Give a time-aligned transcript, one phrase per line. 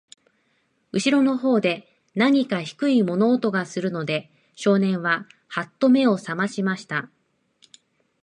[0.93, 7.11] 後ろの方で、なにか低い物音がするので、少年は、はっと目を覚ましました。